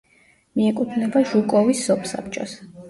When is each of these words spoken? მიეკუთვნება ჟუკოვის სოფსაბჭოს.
მიეკუთვნება 0.61 1.23
ჟუკოვის 1.33 1.87
სოფსაბჭოს. 1.91 2.63